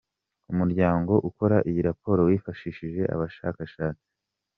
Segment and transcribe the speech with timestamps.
[0.51, 4.01] Umuryango ukora iyi raporo wifashishije abashakashatsi.